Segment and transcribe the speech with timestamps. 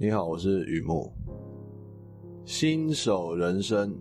[0.00, 1.12] 你好，我是雨木。
[2.44, 3.92] 新手人生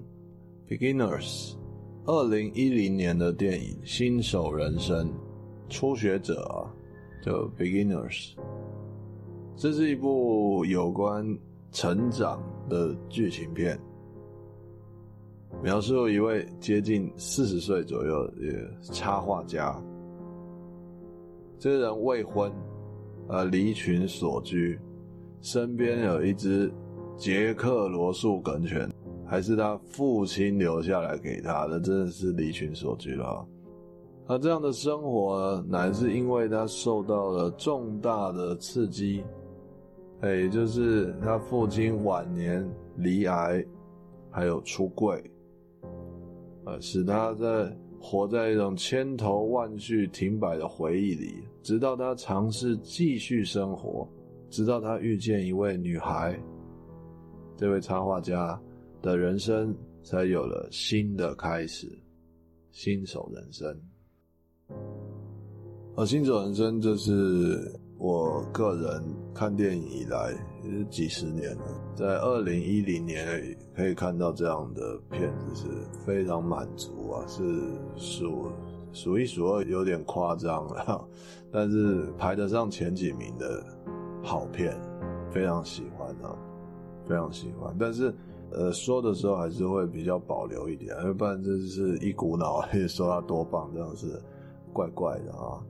[0.68, 1.56] ，Beginners，
[2.06, 5.10] 二零一零年的电影《新手人生》，
[5.68, 6.70] 初学者啊，
[7.24, 8.36] 就 Beginners。
[9.56, 11.36] 这是一部有关
[11.72, 13.80] 成长的剧情片，
[15.64, 19.76] 描述一位接近四十岁左右的插画家。
[21.58, 22.54] 这个人未婚，
[23.30, 24.80] 呃，离群所居。
[25.42, 26.72] 身边有一只
[27.16, 28.90] 杰克罗素梗犬，
[29.26, 33.46] 还是他父亲留下来给他的，真的是离群索居了。
[34.28, 39.24] 那这样的生活，乃是因为他受到了重大的刺激，
[40.20, 43.66] 哎，也就是他父亲晚年罹癌，
[44.30, 45.24] 还有出柜，
[46.66, 54.08] 呃，使他在活在一种千头万绪、停摆的回忆里，直到他尝试继续生活。
[54.50, 56.40] 直到他遇见一位女孩，
[57.56, 58.60] 这位插画家
[59.02, 61.88] 的人生才有了新的开始，
[62.72, 63.80] 新手人生。
[65.96, 70.32] 而新手人生，这是我个人看电影以来
[70.64, 73.26] 也是几十年了，在二零一零年
[73.76, 75.68] 可以看到这样的片子是
[76.06, 77.44] 非常满足啊，是
[77.96, 78.52] 数
[78.94, 81.08] 数一数二，有点夸张了，
[81.52, 83.64] 但是排得上前几名的。
[84.28, 84.78] 好片，
[85.32, 86.36] 非常喜欢啊，
[87.08, 87.74] 非常喜欢。
[87.80, 88.14] 但是，
[88.52, 94.22] 呃，说的时候还是会比较保留一点，要不然这是一股脑也说他多棒，这样是
[94.74, 95.64] 怪怪的啊。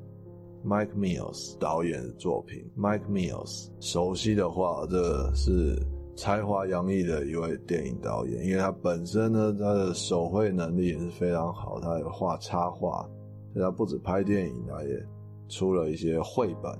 [0.66, 5.80] Mike Mills 导演的作品，Mike Mills 熟悉的话，这是
[6.16, 13.08] 才华洋溢的一位电影导演，因为他本身呢，他的手绘能力也是非常好，他有画插画，
[13.54, 15.00] 所以他不止拍电影，他也
[15.48, 16.74] 出了一些绘本。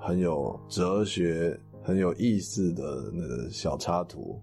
[0.00, 4.40] 很有哲学、很有意思的那个小插图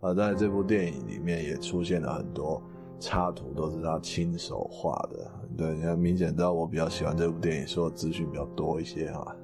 [0.00, 2.62] 啊，在这部电影里面也出现了很多
[3.00, 5.30] 插图，都是他亲手画的。
[5.56, 9.34] 对，你看，明显知道我比较喜欢这部电影，说的资讯比较多一些哈。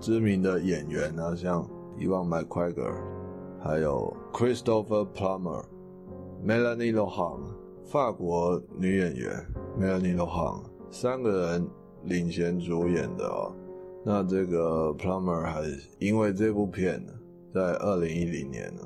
[0.00, 1.68] 知名的演员呢，像
[1.98, 2.94] Ewan McGregor，
[3.60, 5.64] 还有 Christopher Plummer、
[6.44, 7.40] Melanie Lohan，
[7.84, 9.46] 法国女演员
[9.80, 11.66] Melanie Lohan，三个人
[12.04, 13.52] 领衔主演的哦。
[14.08, 15.64] 那这个 Plummer 还
[15.98, 17.12] 因为这部片呢，
[17.52, 18.82] 在二零一零年呢，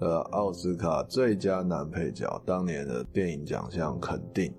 [0.00, 4.52] 呃，奥斯卡最佳男配角当年的电影奖项肯定，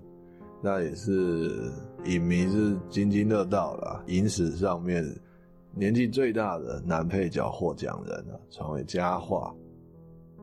[0.60, 1.70] 那也是
[2.06, 5.04] 影迷是津津乐道了，影史上面
[5.72, 9.54] 年纪最大的男配角获奖人啊，成为佳话。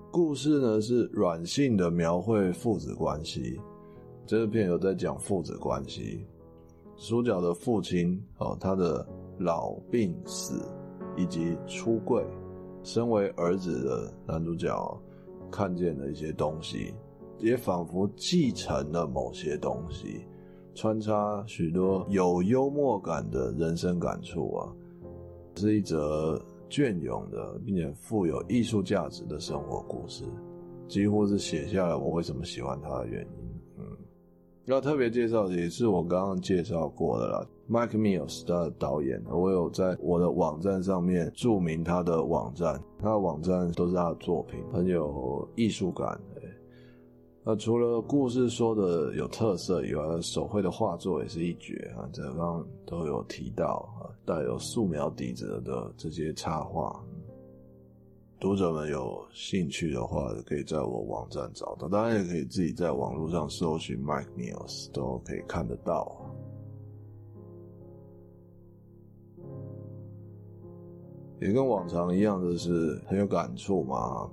[0.10, 3.60] 故事呢是软性的描绘父子关系，
[4.26, 6.26] 这个片有在讲父子关系，
[6.96, 9.06] 主角的父亲哦，他的。
[9.40, 10.62] 老病死
[11.18, 12.24] 以及出柜，
[12.84, 15.02] 身为儿子的男主角
[15.50, 16.94] 看见了一些东西，
[17.40, 20.26] 也仿佛继承了某些东西，
[20.76, 24.76] 穿插许多有幽默感的人生感触啊，
[25.56, 26.40] 是一则
[26.70, 30.24] 隽永的并且富有艺术价值的生活故事，
[30.88, 33.50] 几乎是写下了我为什么喜欢他的原因。
[33.80, 33.86] 嗯
[34.66, 46.20] 要特别介绍的也是我刚刚介绍过的了，Mike Mills 的导演，我有在我的网站上面注明他的网站，他的网站都是他的作品，很有艺术感。
[47.42, 57.02] 那除了故事说的有特色以外，手绘的画作也是一绝啊，这刚刚都有提到啊，带有素描底子的这些插画。
[58.40, 66.19] 读者们有兴趣的话，可以在我网站找到，当然也可以自己在网络上搜寻 Mike Mills，都可以看得到。
[71.40, 74.30] 也跟往常一样的是很有感触嘛。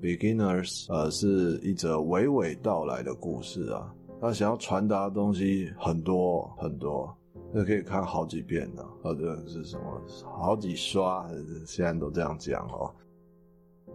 [0.00, 7.16] Beginners，呃，是一则娓娓道来的故事啊，他想要传达的东西很多很多，
[7.52, 11.28] 那可以看好几遍呢，或者是什么好几刷，
[11.64, 12.90] 现在都这样讲哦。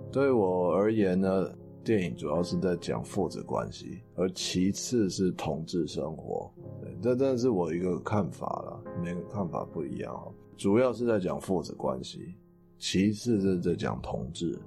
[0.09, 1.49] 对我而言呢，
[1.83, 6.49] 电影主要是在讲父子关系，而其次是同志生活。
[6.81, 10.31] 对，这真的是我一个看法了，每个看法不一样哦。
[10.57, 12.33] 主要是在讲父子关系，
[12.79, 14.59] 其次是在讲同志。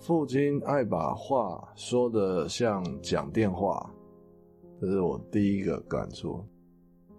[0.00, 3.88] 父亲爱把话说得像讲电话，
[4.80, 6.44] 这是我第一个感触。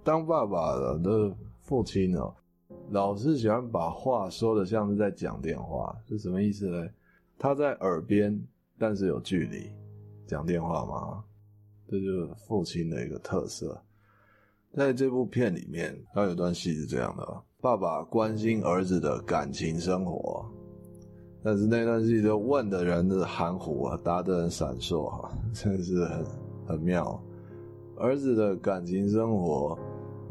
[0.04, 2.22] 当爸爸的父亲呢？
[2.90, 6.88] 老是喜欢把话说得像是在讲电话，是什么意思呢？
[7.38, 8.38] 他在耳边，
[8.78, 9.72] 但是有距离，
[10.26, 11.24] 讲电话吗？
[11.88, 13.82] 这就是父亲的一个特色。
[14.78, 17.26] 在这部片里面，他有段戏是这样的：
[17.60, 20.46] 爸爸关心儿子的感情生活，
[21.44, 26.26] 但是那段戏就问的人是含糊啊，答的人闪烁哈，真是很
[26.68, 27.20] 很妙。
[27.98, 29.76] 儿子的感情生活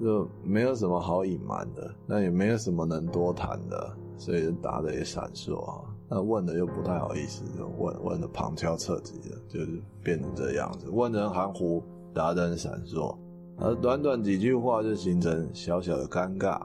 [0.00, 5.82] 就没有什么好隐瞒的，那也没有什么能多谈的，所以答的也闪烁啊。
[6.08, 11.82] 那问的又不太好意思，就问问的旁敲侧击的，就是变成这样子，问的人含糊，
[12.14, 13.12] 答的人闪烁，
[13.58, 16.61] 而短短几句话就形成小小的尴尬。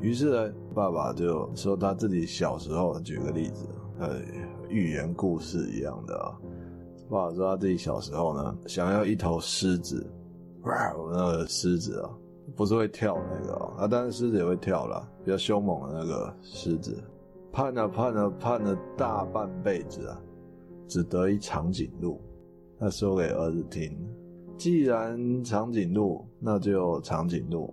[0.00, 3.66] 于是呢，爸爸就说他自己小时候，举个例子，
[3.98, 4.20] 呃，
[4.68, 6.36] 寓言故事一样的啊。
[7.08, 10.06] 爸爸说他自己小时候呢，想要一头狮子，
[10.62, 10.72] 哇，
[11.12, 12.10] 那个狮子啊，
[12.56, 17.02] 不是会跳那个啊，当然狮子也会跳啦，比较凶猛的那个狮子，
[17.52, 20.20] 盼啊盼啊盼了大半辈子啊，
[20.88, 22.20] 只得一长颈鹿。
[22.80, 23.96] 他说给儿子听，
[24.56, 27.72] 既然长颈鹿，那就长颈鹿。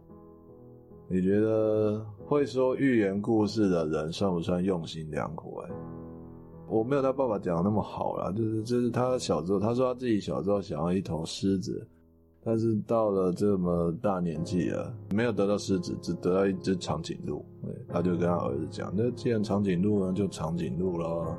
[1.08, 5.58] 你觉得会说寓言故事的人算不算用心良苦？
[5.58, 5.70] 哎，
[6.70, 11.86] 我没有他爸爸讲的那么好啦，就是就是他小时候，他说他自己小时候想要一头狮子，
[12.44, 17.46] 但是到了这么大年纪了，没有得到狮子，只得到一只长颈鹿。
[17.90, 21.38] 他就跟他儿子讲，那既然长颈鹿呢，就长颈鹿了。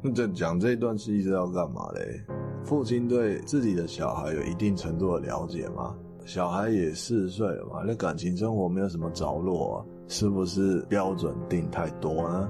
[0.00, 2.20] 那这讲这一段是一直要干嘛嘞？
[2.64, 5.94] 父亲对自己的小孩有一定程度的了解吗？
[6.24, 12.48] 小孩也四岁了嘛，那感情生活没有什么着落啊，是不是标准定太多呢？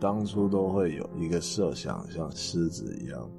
[0.00, 3.30] 当初都会有一个设想，像狮子一样，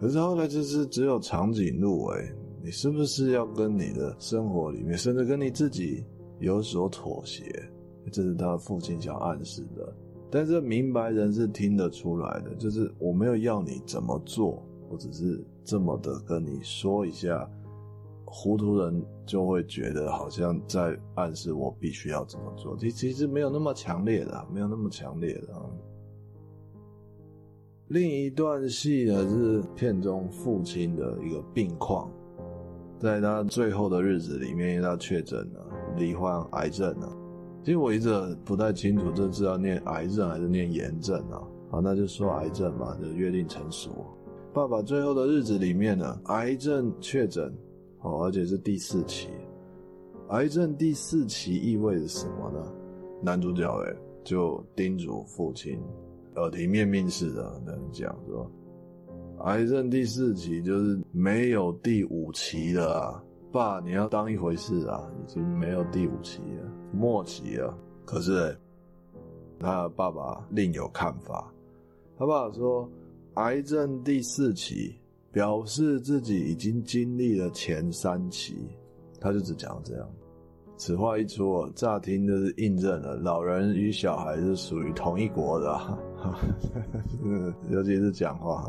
[0.00, 6.04] 可是后来就是只有长颈鹿诶，你是不是要跟你的生活里面，甚至跟你自己
[6.40, 7.44] 有所妥协？
[8.10, 9.94] 这是他父亲想暗示的，
[10.28, 17.48] 但是明白人是听得出来的，就是我没有要你怎么做，我只是这么的跟你说一下。
[18.32, 25.48] 糊涂人就会觉得好像在暗示我必须要怎么做，其其实没有那么强烈的，没有那么强烈的。
[27.88, 32.08] 另一段戏呢，是片中父亲的一个病况，
[33.00, 35.66] 在他最后的日子里面，他确诊了
[35.96, 37.12] 罹患癌症了。
[37.64, 38.08] 其实我一直
[38.44, 41.42] 不太清楚这是要念癌症还是念炎症啊？
[41.68, 44.06] 好，那就说癌症吧，就约定成熟。
[44.52, 47.52] 爸爸最后的日子里面呢，癌症确诊。
[48.02, 49.28] 哦，而且是第四期，
[50.30, 52.72] 癌症第四期意味着什么呢？
[53.22, 53.94] 男主角诶
[54.24, 55.78] 就叮嘱父亲，
[56.36, 58.50] 耳提面命似的那讲说，
[59.44, 67.76] 癌症第四期就是没有第五期了啊，爸你要当一回事啊，已经没有第五期了，末期了。
[68.06, 68.56] 可是诶
[69.58, 71.52] 他爸爸另有看法，
[72.16, 72.88] 他爸爸说，
[73.34, 74.96] 癌症第四期。
[75.32, 78.56] 表示自己已经经历了前三期，
[79.20, 80.10] 他就只讲这样。
[80.76, 85.98] 此话一出，乍听就是印证了老人与小孩是属于同一国的，
[87.70, 88.68] 尤其是讲话，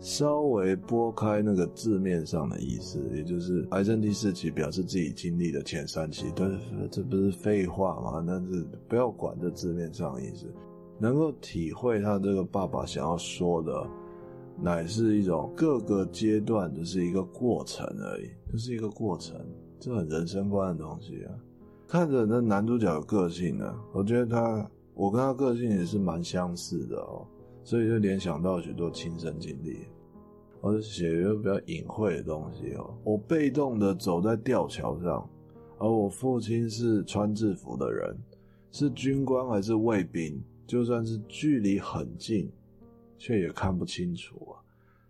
[0.00, 6.58] 稍微拨开那个字面上的意思，也就是癌症第四期表示自己经历了前三期，但是
[6.90, 8.24] 这不是废话吗？
[8.26, 10.46] 但是不要管这字面上的意思，
[10.98, 13.86] 能够体会他这个爸爸想要说的。
[14.56, 19.36] 乃是一种各个阶段的是一个过程而已，就是一个过程，
[19.80, 21.34] 这很人生观的东西啊。
[21.88, 27.26] 看着那男主角的个性呢，我觉得他，我跟他个性也是蛮相似的哦，
[27.64, 29.80] 所以就联想到许多亲身经历。
[30.60, 35.28] 我是写一个比较隐晦的东西哦，我被动的走在吊桥上，
[35.78, 38.16] 而我父亲是穿制服的人，
[38.70, 42.50] 是军官还是卫兵，就算是距离很近。
[43.16, 44.60] 却也看不清楚啊！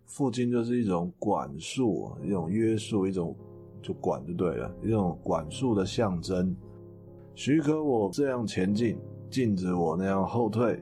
[0.05, 3.35] 父亲就是一种管束，一种约束，一种
[3.81, 6.55] 就管就对了，一种管束的象征。
[7.33, 8.97] 许可我这样前进，
[9.29, 10.81] 禁止我那样后退。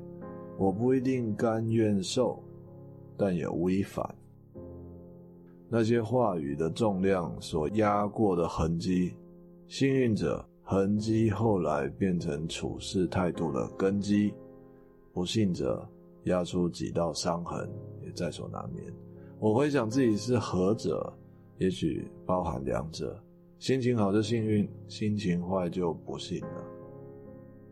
[0.60, 2.44] 我不一定甘愿受，
[3.18, 4.08] 但也无以反。
[5.70, 9.16] 那些话语的重量所压过的痕迹，
[9.66, 14.32] 幸运者痕迹后来变成处事态度的根基，
[15.14, 15.88] 不幸者。
[16.26, 17.70] 压出几道伤痕，
[18.02, 18.82] 也在所难免。
[19.40, 21.12] 我回想自己是何者，
[21.58, 23.22] 也许包含两者。
[23.60, 26.64] 心情好就幸运，心情坏就不幸了。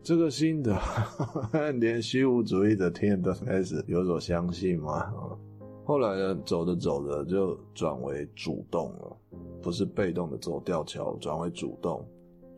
[0.02, 0.78] 这个心得，
[1.80, 5.10] 连虚无主义者听都开始有所相信吗？
[5.86, 9.16] 后来呢，走着走着就转为主动了，
[9.62, 12.06] 不是被动的走吊桥，转为主动。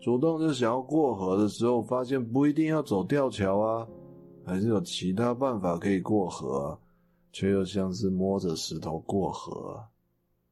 [0.01, 3.87] 主动就想要过河的时候，发现不一定要走吊桥啊。
[4.45, 6.79] 还是有其他办法可以过河，
[7.33, 9.83] 却又像是摸着石头过河。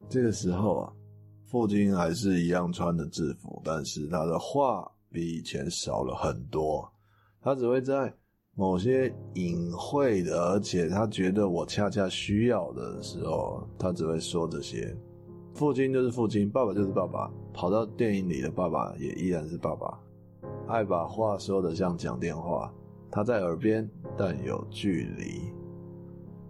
[0.09, 0.93] 这个时候啊，
[1.45, 6.91] 父亲还是一样穿着制服，但是他的话比以前少了很多。
[7.41, 8.13] 他只会在
[8.55, 14.95] 某些隐晦的，而且他觉得我恰恰需要的时候，他只会说这些。
[15.53, 19.99] 父亲就是父亲，爸爸就是爸爸，跑到电影里的爸爸也依然是爸爸，
[20.67, 22.73] 爱把话说得像讲电话，
[23.15, 25.53] 他在耳边，但有距离。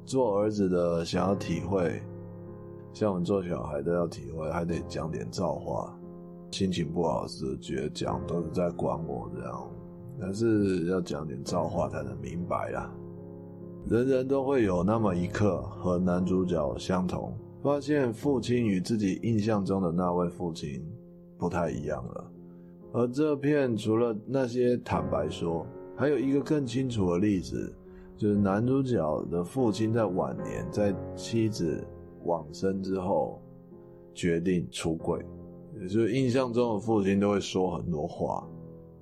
[0.06, 2.02] 做儿子的想要体会，
[2.94, 5.94] 像我们做小孩的要体会，还得讲点造化。
[6.52, 9.70] 心情不好时，觉得讲都是在管我这样。
[10.22, 12.90] 但是要讲点造化才能明白啦。
[13.90, 20.82] 人人都会有那么一刻和男主角相同，发现父亲与自己印象中的那位父亲
[21.38, 22.32] 不太一样了。
[22.94, 27.74] 而这片除了那些坦白说，还有一个更清楚的例子，
[28.18, 31.86] 就是男主角的父亲在晚年，在妻子
[32.24, 33.42] 往生之后，
[34.14, 35.24] 决定出柜。
[35.80, 38.48] 也就是印象中的父亲都会说很多话。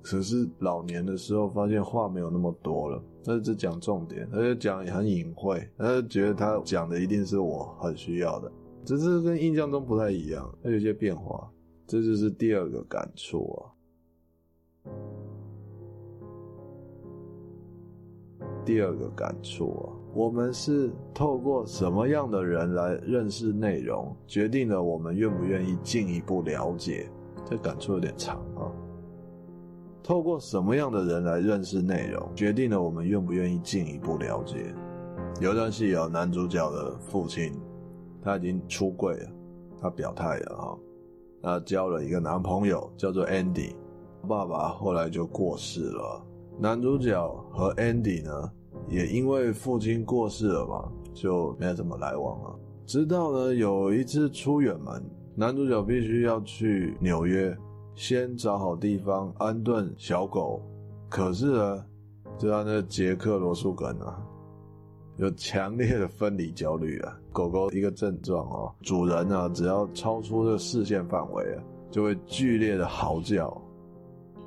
[0.00, 8.50] 可是老年的时候，发现话没有那么多了，他只讲重点，而且讲也很隐晦，他就觉得他讲的一定是我很需要的，
[8.84, 11.48] 只是跟印象中不太一样，他有些变化，
[11.86, 13.44] 这就是第二个感触
[14.84, 14.90] 啊。
[18.64, 27.08] 第二个感触啊，我们是透过什么样的人来认识内容，决定了我们愿不愿意进一步了解。
[27.44, 28.70] 这感触有点长啊。
[30.02, 34.74] 透过什么样的人来认识内容，决定了我们愿不愿意进一步了解。
[35.40, 37.52] 有段戏有男主角的父亲，
[38.22, 39.30] 他已经出柜了，
[39.80, 40.78] 他表态了哈，
[41.42, 43.74] 他交了一个男朋友叫做 Andy，
[44.28, 46.24] 爸爸后来就过世了。
[46.62, 48.48] 男主角和 Andy 呢，
[48.88, 52.56] 也因为父亲过世了嘛，就没怎么来往了。
[52.86, 55.02] 直到呢有一次出远门，
[55.34, 57.52] 男主角必须要去纽约。
[57.96, 60.62] 先找好地方安顿小狗，
[61.10, 61.84] 可是呢，
[62.38, 64.22] 就他那杰克罗素梗啊，
[65.16, 67.18] 有强烈的分离焦虑啊。
[67.32, 73.60] 狗狗一个症状哦，主人呢只要超出这个视线范围啊，就会剧烈的嚎叫，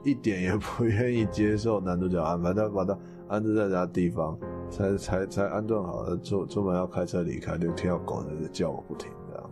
[0.05, 2.97] 一点也不愿意接受男主角安排，他把他
[3.27, 4.37] 安置在他地方，
[4.69, 9.49] 才才才安顿好了，出出门要开车离开，就听到狗在叫个不停这样，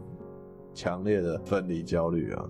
[0.74, 2.50] 强烈的分离焦虑啊。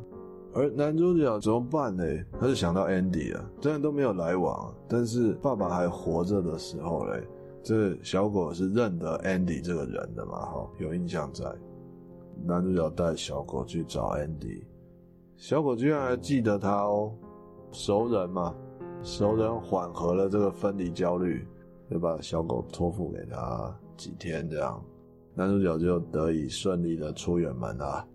[0.53, 2.03] 而男主角怎么办呢？
[2.39, 7.23] 他就想到 Andy 啊，虽然都没有来往，但是爸爸还活着的时候嘞，
[7.63, 10.45] 这小狗是认得 Andy 这个人的嘛？
[10.45, 11.45] 哈，有印象在。
[12.45, 14.63] 男主角带小狗去找 Andy，
[15.37, 17.13] 小狗居然还记得他哦，
[17.73, 18.55] 熟人嘛，
[19.01, 21.45] 熟人缓和了这个分离焦虑，
[21.89, 24.81] 就把小狗托付给他几天这样，
[25.33, 28.07] 男主角就得以顺利的出远门了。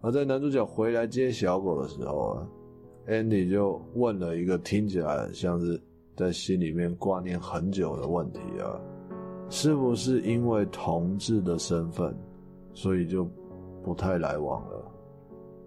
[0.00, 2.48] 而在男主角回来接小狗的时候啊
[3.08, 5.80] ，Andy 就问了一个听起来像是
[6.16, 8.78] 在心里面挂念很久的问题啊，
[9.48, 12.14] 是不是因为同志的身份，
[12.74, 13.26] 所以就
[13.82, 14.84] 不太来往了？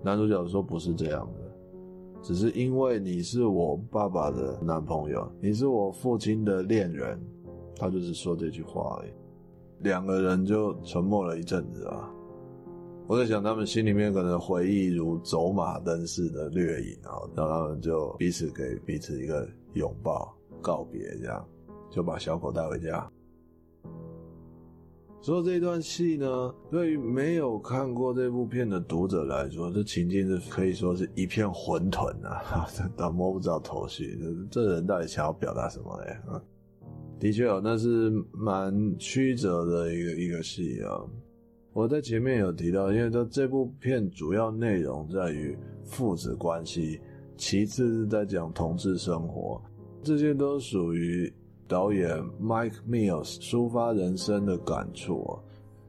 [0.03, 1.40] 男主角说不是这样的，
[2.21, 7.19] 只是因为你是我爸爸的男朋友，你是我父亲的恋人，
[7.75, 9.11] 他就是说这句话而已。
[9.79, 12.09] 两个人就沉默了一阵子啊。
[13.07, 21.45] 我在想，他们心里面可能回忆如走马灯似的掠影啊，然后他们就彼此给彼此一个拥抱告别，这样
[21.89, 23.11] 就把小狗带回家。
[25.21, 34.19] 说这段戏呢，对于没有看过这部片的读者来说，这情境是可以说是一片混沌啊， 都摸不着头绪。
[34.49, 36.11] 这人到底想要表达什么嘞？
[36.27, 36.41] 啊，
[37.19, 41.05] 的确哦，那是蛮曲折的一个一个戏啊。
[41.71, 46.99] 我在前面有提到，因为这这部片主要内容在于父子关系，
[47.37, 49.61] 其次是在讲同志生活，
[50.01, 51.31] 这些都属于
[51.71, 52.09] 导演
[52.43, 55.39] Mike Mills 抒发人生的感触。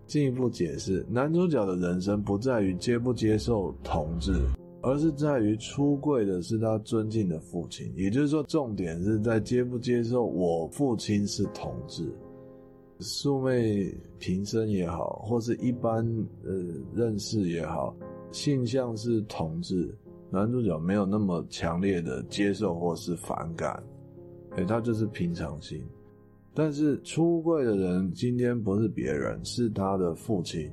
[0.07, 4.33] 进一步解释，男主角的人生不在于接不接受同志，
[4.81, 12.09] 而是在于出柜的是他尊敬的父亲，也就是说，重点是在接不接受我父亲是同志。
[13.01, 16.07] 素昧平生也好，或是一般
[16.45, 16.53] 呃
[16.95, 17.93] 认识也好，
[18.31, 19.93] 性向是同志，
[20.31, 23.83] 男主角没有那么强烈的接受或是反感，
[24.57, 25.83] 诶，他就是平常心。
[26.55, 30.71] 但是出柜的人今天不是别人，是他的父亲，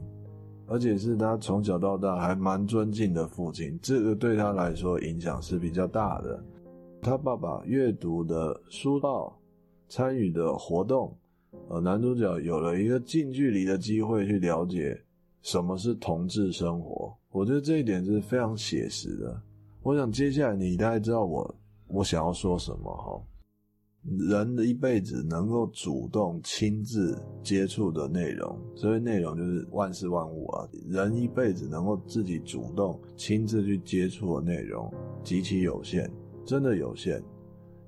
[0.68, 6.44] 而且是他从小到大还蛮尊敬的父亲，这个对他来说影响是比较大的。
[7.02, 9.40] 他爸爸阅读的书报，
[9.88, 11.18] 参与的活动。
[11.70, 15.02] 呃，男主角有了一个近距离的机会去了解
[15.42, 19.42] 什么是同志生活，我觉得这一点是非常写实的。
[19.82, 21.56] 我想接下来你大概知道我
[21.88, 23.22] 我想要说什么哈？
[24.04, 30.68] 人的一辈子能够主动亲自接触的内容，所以内容就是万事万物啊。
[30.88, 34.92] 人一辈子能够自己主动亲自去接触的内容
[35.22, 36.10] 极其有限，
[36.46, 37.22] 真的有限。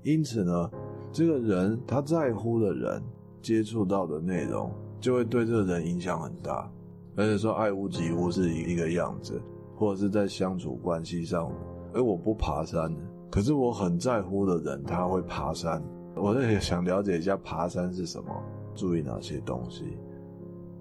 [0.02, 0.70] 因此呢，
[1.10, 3.02] 这个人他在乎的人
[3.40, 6.70] 接触到的内容，就会对这个人影响很大。
[7.16, 9.40] 而且说爱屋及乌是一个样子，
[9.74, 11.50] 或者是在相处关系上，
[11.94, 12.94] 而我不爬山，
[13.30, 15.82] 可是我很在乎的人他会爬山。
[16.14, 18.30] 我也想了解一下爬山是什么，
[18.74, 19.96] 注意哪些东西，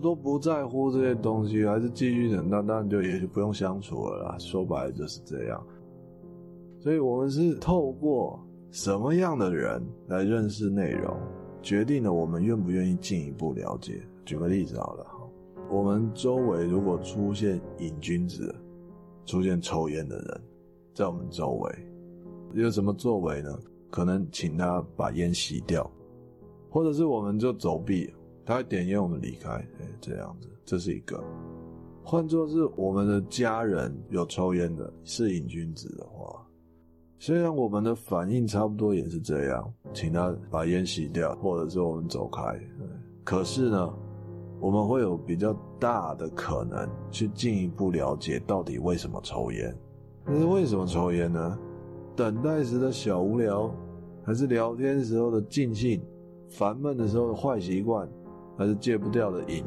[0.02, 4.36] 都不在乎这些东西，还是继续忍，那当然就也就不用相处了啦。
[4.38, 5.64] 说白了就是这样。
[6.80, 8.40] 所以我们是透过
[8.72, 11.16] 什么样的人来认识内容，
[11.62, 14.02] 决定了我们愿不愿意进一步了解。
[14.26, 15.06] 举个例子好了，
[15.70, 18.54] 我们周围如果出现瘾君子，
[19.26, 20.42] 出现抽烟的人，
[20.94, 21.72] 在我们周围
[22.54, 23.58] 有什么作为呢？
[23.92, 25.88] 可能请他把烟熄掉，
[26.70, 28.12] 或者是我们就走避，
[28.44, 31.24] 他会点烟，我们离开，哎，这样子，这是一个。
[32.04, 36.44] 换作是我们的家人有抽烟的，是瘾君子的话，
[37.20, 42.60] 虽然我们的反应差不多也是这样，请他把烟熄掉，或者是我们走开，
[43.24, 43.94] 可是呢，
[44.60, 49.76] 我们会有比较大的可能去进一步了解到底为什么抽烟。
[50.26, 51.60] 那是为什么抽烟呢？
[52.22, 53.74] 等待时的小无聊，
[54.24, 56.00] 还是聊天时候的尽兴，
[56.52, 58.08] 烦闷的时候的坏习惯，
[58.56, 59.64] 还是戒不掉的瘾？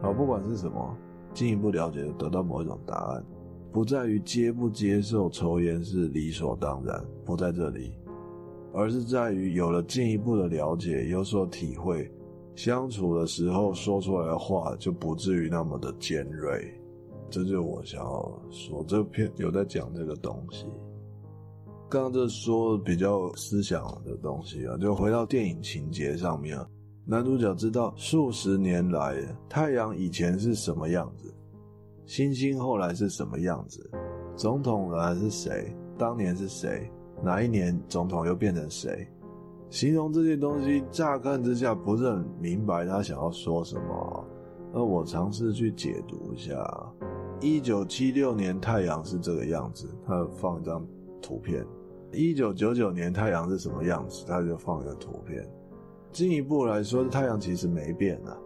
[0.00, 0.96] 好，不管是什么，
[1.34, 3.22] 进一步了解，得到某一种答案，
[3.70, 7.92] 不在于接不接受抽烟是理所当然，不在这里，
[8.72, 12.10] 而是在于有了进一步的了解，有所体会，
[12.54, 16.72] 相处的时候说出来的话就不至于那么的尖锐。
[17.28, 20.64] 这就是我想要说，这篇有在讲这个东西。
[21.90, 26.68] 刚刚这说比较思想的东西啊，就回到电影情节上面啊。
[27.06, 29.16] 男主角知道数十年来
[29.48, 31.34] 太阳以前是什么样子，
[32.04, 33.90] 星星后来是什么样子，
[34.36, 36.90] 总统来是谁，当年是谁，
[37.24, 39.08] 哪一年总统又变成谁？
[39.70, 44.24] 形容这些东西，乍看之下不是很明白他想要说什么。
[44.74, 46.92] 而我尝试去解读一下，
[47.40, 50.86] 一九七六年太阳是这个样子，他放一张
[51.22, 51.66] 图片。
[52.12, 54.24] 一九九九年太阳是什么样子？
[54.26, 55.46] 他就放一个图片。
[56.10, 58.36] 进一步来说，太阳其实没变啊，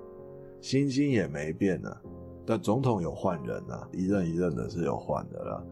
[0.60, 2.00] 星星也没变啊，
[2.44, 5.62] 但总统有换人啊，一任一任的是有换的啦。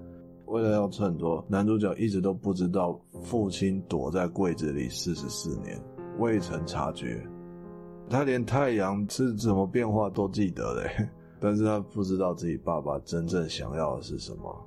[0.46, 5.80] 为了要衬托，男主角一直都不知道父亲躲在柜子里四十四年，
[6.18, 7.20] 未曾察觉。
[8.08, 14.66] 他连太阳是怎么变化都记得嘞， 但是他不知道自己爸爸真正想要的是什么。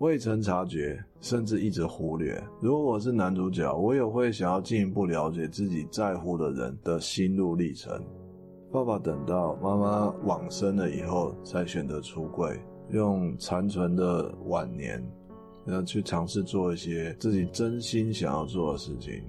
[0.00, 2.42] 未曾察觉，甚至一直忽略。
[2.58, 8.02] 如果我是男主角，我也会想要进一步了解自己在乎的人的心路历程。
[8.72, 12.58] 爸爸等到妈妈往生了以后，才选择出柜，
[12.88, 15.06] 用残存的晚年，
[15.66, 19.22] 然后去尝试做一些自己真心想要做的事情。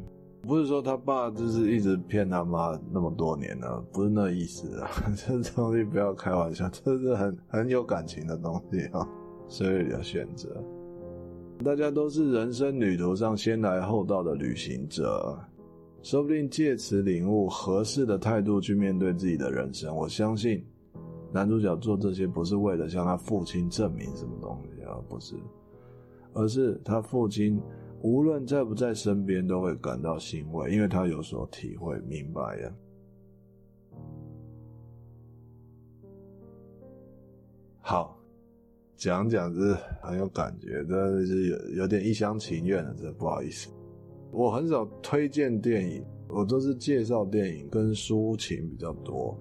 [0.44, 4.90] 不是说他爸就是一直骗他妈那么多年了，不是那意思啊。
[5.18, 9.06] 这东西不要开玩笑，这是很很有感情的东西啊。
[9.52, 10.64] 所以要选择，
[11.62, 15.38] 大家都是人生旅途上先来后到的旅行者，
[16.02, 19.94] 说不定借此领悟合适的态度去面对自己的人生。
[19.94, 20.66] 我相信
[21.34, 25.36] 男主角做这些不是为了向他父亲证明什么东西啊，不是，
[26.32, 27.62] 而是他父亲
[28.02, 32.74] 无论在不在身边都会感到欣慰，因为他有所体会明白呀。
[37.82, 38.21] 好。
[39.02, 43.68] 讲讲是很有感觉，但是有有点一厢情愿的，这不好意思。
[44.32, 49.36] 我很少推荐电影，我都是介绍电影跟抒情比较多。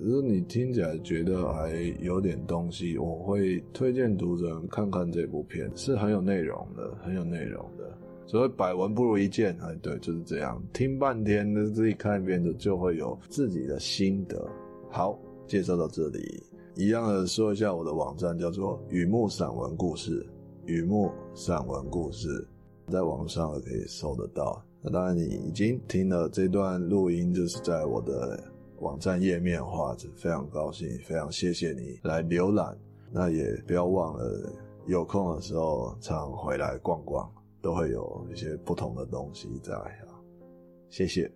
[0.00, 7.84] 如果你听起来觉得还有点东西，我会推荐读者看看这部片，是很有内容的，很有内容的。
[8.24, 10.58] 所以百闻不如一见，哎，对，就是这样。
[10.72, 14.48] 听半天，那自己看一遍的，就会有自己的心得。
[14.90, 16.42] 好，介绍到这里。
[16.76, 20.26] 一样的说一下我的网站叫做雨木散文故事，
[20.66, 22.46] 雨木散文故事，
[22.88, 24.60] 在网上可以搜得到。
[24.82, 28.42] 那当然你已经听了这段录音，就是在我的
[28.80, 32.76] 网站页面化，非常高兴，非常谢谢你来浏览。
[33.12, 34.52] 那也不要忘了
[34.86, 37.30] 有空的时候常回来逛逛，
[37.62, 39.72] 都会有一些不同的东西在。
[40.90, 41.30] 谢谢。